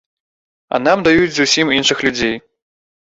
[0.77, 2.33] А нам даюць зусім іншых людзей.